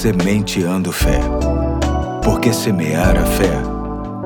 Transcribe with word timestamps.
Sementeando 0.00 0.90
Fé. 0.90 1.20
Porque 2.24 2.54
semear 2.54 3.18
a 3.18 3.26
fé 3.26 3.52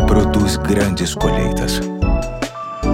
produz 0.07 0.57
grandes 0.57 1.17
colheitas. 1.17 1.81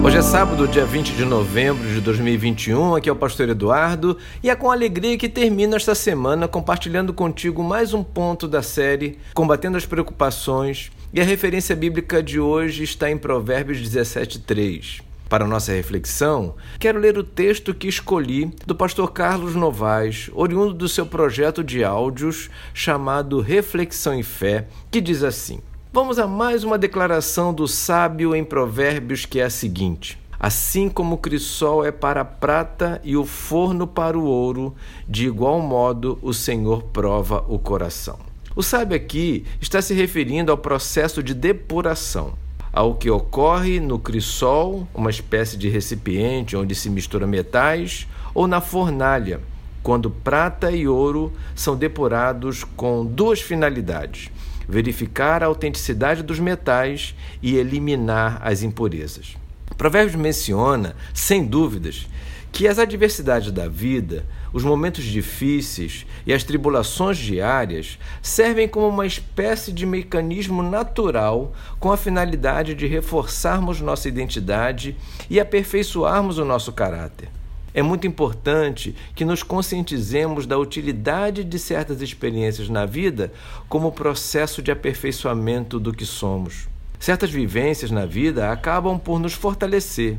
Hoje 0.03 0.16
é 0.16 0.22
sábado, 0.22 0.66
dia 0.66 0.87
20 0.87 1.12
de 1.12 1.27
novembro 1.27 1.87
de 1.87 2.01
2021. 2.01 2.95
Aqui 2.95 3.11
é 3.11 3.12
o 3.12 3.16
Pastor 3.16 3.51
Eduardo 3.51 4.16
e 4.43 4.48
é 4.48 4.56
com 4.56 4.71
alegria 4.71 5.18
que 5.18 5.29
termino 5.29 5.77
esta 5.77 5.95
semana 5.95 6.48
compartilhando 6.48 7.12
contigo 7.12 7.62
mais 7.62 7.93
um 7.93 8.02
ponto 8.02 8.48
da 8.48 8.62
série 8.62 9.18
Combatendo 9.34 9.76
as 9.76 9.84
Preocupações. 9.84 10.90
E 11.12 11.20
a 11.20 11.24
referência 11.24 11.76
bíblica 11.76 12.22
de 12.22 12.40
hoje 12.40 12.82
está 12.82 13.10
em 13.10 13.18
Provérbios 13.18 13.78
17:3. 13.78 15.09
Para 15.30 15.46
nossa 15.46 15.70
reflexão, 15.70 16.56
quero 16.76 16.98
ler 16.98 17.16
o 17.16 17.22
texto 17.22 17.72
que 17.72 17.86
escolhi 17.86 18.52
do 18.66 18.74
pastor 18.74 19.12
Carlos 19.12 19.54
Novaes, 19.54 20.29
oriundo 20.34 20.74
do 20.74 20.88
seu 20.88 21.07
projeto 21.07 21.62
de 21.62 21.84
áudios 21.84 22.50
chamado 22.75 23.40
Reflexão 23.40 24.18
e 24.18 24.24
Fé, 24.24 24.66
que 24.90 25.00
diz 25.00 25.22
assim: 25.22 25.61
Vamos 25.93 26.18
a 26.18 26.26
mais 26.26 26.64
uma 26.64 26.76
declaração 26.76 27.54
do 27.54 27.68
sábio 27.68 28.35
em 28.35 28.43
Provérbios 28.43 29.24
que 29.24 29.38
é 29.38 29.44
a 29.44 29.50
seguinte: 29.50 30.18
Assim 30.36 30.88
como 30.88 31.14
o 31.14 31.18
crisol 31.18 31.86
é 31.86 31.93
para 31.93 32.22
a 32.22 32.24
prata 32.24 33.00
e 33.05 33.16
o 33.16 33.24
forno 33.24 33.86
para 33.86 34.19
o 34.19 34.24
ouro, 34.24 34.74
de 35.08 35.28
igual 35.28 35.60
modo 35.60 36.19
o 36.22 36.34
Senhor 36.34 36.83
prova 36.92 37.44
o 37.47 37.56
coração. 37.56 38.19
O 38.56 38.64
sábio 38.64 38.97
aqui 38.97 39.47
está 39.60 39.80
se 39.80 39.94
referindo 39.94 40.50
ao 40.50 40.58
processo 40.58 41.22
de 41.22 41.34
depuração 41.34 42.34
ao 42.72 42.94
que 42.94 43.10
ocorre 43.10 43.80
no 43.80 43.98
crisol, 43.98 44.86
uma 44.94 45.10
espécie 45.10 45.56
de 45.56 45.69
recipiente 45.69 46.56
onde 46.56 46.74
se 46.74 46.88
mistura 46.88 47.27
metais, 47.27 48.06
ou 48.33 48.46
na 48.46 48.60
fornalha, 48.60 49.41
quando 49.83 50.10
prata 50.10 50.70
e 50.70 50.86
ouro 50.86 51.33
são 51.55 51.77
depurados 51.77 52.64
com 52.64 53.04
duas 53.04 53.40
finalidades: 53.40 54.30
verificar 54.68 55.42
a 55.42 55.46
autenticidade 55.46 56.22
dos 56.22 56.38
metais 56.38 57.14
e 57.42 57.56
eliminar 57.56 58.40
as 58.42 58.62
impurezas. 58.62 59.36
Provérbios 59.77 60.14
menciona, 60.14 60.94
sem 61.14 61.44
dúvidas, 61.44 62.06
que 62.52 62.66
as 62.66 62.78
adversidades 62.78 63.52
da 63.52 63.68
vida, 63.68 64.26
os 64.52 64.64
momentos 64.64 65.04
difíceis 65.04 66.04
e 66.26 66.32
as 66.32 66.44
tribulações 66.44 67.16
diárias 67.16 67.98
servem 68.20 68.68
como 68.68 68.88
uma 68.88 69.06
espécie 69.06 69.72
de 69.72 69.86
mecanismo 69.86 70.62
natural 70.62 71.52
com 71.78 71.92
a 71.92 71.96
finalidade 71.96 72.74
de 72.74 72.86
reforçarmos 72.86 73.80
nossa 73.80 74.08
identidade 74.08 74.96
e 75.28 75.38
aperfeiçoarmos 75.38 76.38
o 76.38 76.44
nosso 76.44 76.72
caráter. 76.72 77.28
É 77.72 77.82
muito 77.82 78.04
importante 78.04 78.96
que 79.14 79.24
nos 79.24 79.44
conscientizemos 79.44 80.44
da 80.44 80.58
utilidade 80.58 81.44
de 81.44 81.58
certas 81.58 82.02
experiências 82.02 82.68
na 82.68 82.84
vida 82.84 83.32
como 83.68 83.92
processo 83.92 84.60
de 84.60 84.72
aperfeiçoamento 84.72 85.78
do 85.78 85.92
que 85.92 86.04
somos. 86.04 86.68
Certas 86.98 87.30
vivências 87.30 87.92
na 87.92 88.04
vida 88.04 88.50
acabam 88.50 88.98
por 88.98 89.20
nos 89.20 89.34
fortalecer 89.34 90.18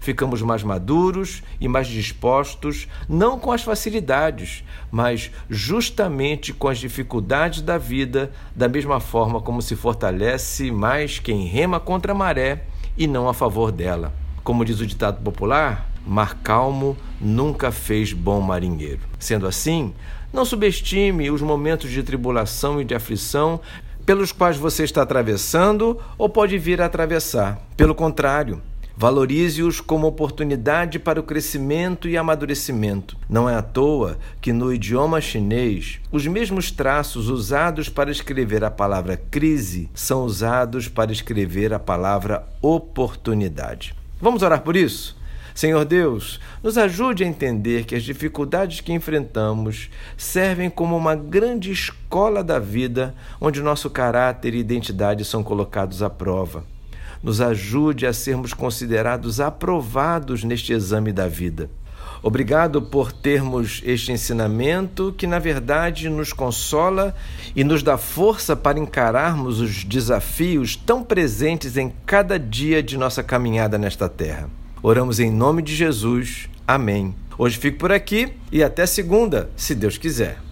ficamos 0.00 0.42
mais 0.42 0.62
maduros 0.62 1.42
e 1.60 1.68
mais 1.68 1.86
dispostos, 1.86 2.88
não 3.08 3.38
com 3.38 3.52
as 3.52 3.62
facilidades, 3.62 4.64
mas 4.90 5.30
justamente 5.48 6.52
com 6.52 6.68
as 6.68 6.78
dificuldades 6.78 7.60
da 7.60 7.78
vida, 7.78 8.32
da 8.56 8.66
mesma 8.66 8.98
forma 8.98 9.40
como 9.40 9.62
se 9.62 9.76
fortalece 9.76 10.70
mais 10.72 11.18
quem 11.18 11.46
rema 11.46 11.78
contra 11.78 12.12
a 12.12 12.14
maré 12.14 12.64
e 12.96 13.06
não 13.06 13.28
a 13.28 13.34
favor 13.34 13.70
dela. 13.70 14.12
Como 14.42 14.64
diz 14.64 14.80
o 14.80 14.86
ditado 14.86 15.22
popular, 15.22 15.88
mar 16.06 16.38
calmo 16.42 16.96
nunca 17.20 17.70
fez 17.70 18.12
bom 18.12 18.40
marinheiro. 18.40 19.00
Sendo 19.18 19.46
assim, 19.46 19.92
não 20.32 20.44
subestime 20.44 21.30
os 21.30 21.42
momentos 21.42 21.90
de 21.90 22.02
tribulação 22.02 22.80
e 22.80 22.84
de 22.84 22.94
aflição 22.94 23.60
pelos 24.06 24.32
quais 24.32 24.56
você 24.56 24.84
está 24.84 25.02
atravessando 25.02 26.00
ou 26.16 26.28
pode 26.28 26.56
vir 26.58 26.80
a 26.80 26.86
atravessar. 26.86 27.60
Pelo 27.76 27.94
contrário, 27.94 28.62
Valorize-os 28.96 29.80
como 29.80 30.06
oportunidade 30.06 30.98
para 30.98 31.20
o 31.20 31.22
crescimento 31.22 32.08
e 32.08 32.16
amadurecimento. 32.16 33.16
Não 33.28 33.48
é 33.48 33.54
à 33.54 33.62
toa 33.62 34.18
que 34.40 34.52
no 34.52 34.72
idioma 34.72 35.20
chinês, 35.20 36.00
os 36.12 36.26
mesmos 36.26 36.70
traços 36.70 37.28
usados 37.28 37.88
para 37.88 38.10
escrever 38.10 38.62
a 38.64 38.70
palavra 38.70 39.16
crise 39.16 39.88
são 39.94 40.24
usados 40.24 40.88
para 40.88 41.12
escrever 41.12 41.72
a 41.72 41.78
palavra 41.78 42.46
oportunidade. 42.60 43.94
Vamos 44.20 44.42
orar 44.42 44.62
por 44.62 44.76
isso? 44.76 45.18
Senhor 45.54 45.84
Deus, 45.84 46.40
nos 46.62 46.78
ajude 46.78 47.24
a 47.24 47.26
entender 47.26 47.84
que 47.84 47.94
as 47.94 48.02
dificuldades 48.02 48.80
que 48.80 48.92
enfrentamos 48.92 49.90
servem 50.16 50.70
como 50.70 50.96
uma 50.96 51.14
grande 51.14 51.72
escola 51.72 52.42
da 52.42 52.58
vida, 52.58 53.14
onde 53.40 53.60
nosso 53.60 53.90
caráter 53.90 54.54
e 54.54 54.58
identidade 54.58 55.24
são 55.24 55.42
colocados 55.42 56.02
à 56.02 56.08
prova 56.08 56.64
nos 57.22 57.40
ajude 57.40 58.06
a 58.06 58.12
sermos 58.12 58.52
considerados 58.54 59.40
aprovados 59.40 60.44
neste 60.44 60.72
exame 60.72 61.12
da 61.12 61.28
vida. 61.28 61.70
Obrigado 62.22 62.82
por 62.82 63.12
termos 63.12 63.80
este 63.84 64.12
ensinamento 64.12 65.14
que, 65.16 65.26
na 65.26 65.38
verdade, 65.38 66.08
nos 66.10 66.32
consola 66.34 67.14
e 67.56 67.64
nos 67.64 67.82
dá 67.82 67.96
força 67.96 68.54
para 68.54 68.78
encararmos 68.78 69.58
os 69.58 69.84
desafios 69.84 70.76
tão 70.76 71.02
presentes 71.02 71.78
em 71.78 71.92
cada 72.04 72.38
dia 72.38 72.82
de 72.82 72.98
nossa 72.98 73.22
caminhada 73.22 73.78
nesta 73.78 74.08
terra. 74.08 74.50
Oramos 74.82 75.18
em 75.18 75.30
nome 75.30 75.62
de 75.62 75.74
Jesus. 75.74 76.48
Amém. 76.66 77.14
Hoje 77.38 77.58
fico 77.58 77.78
por 77.78 77.90
aqui 77.90 78.34
e 78.52 78.62
até 78.62 78.84
segunda, 78.84 79.50
se 79.56 79.74
Deus 79.74 79.96
quiser. 79.96 80.40